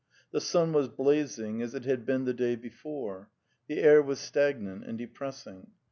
The 0.31 0.41
sun 0.41 0.73
was 0.73 0.87
blazing, 0.87 1.61
as 1.61 1.75
it 1.75 1.85
had 1.85 2.07
been 2.07 2.25
the 2.25 2.33
day 2.33 2.55
before; 2.55 3.29
the 3.67 3.81
air 3.81 4.01
was 4.01 4.19
stagnant 4.19 4.83
and 4.83 4.97
depressing. 4.97 5.67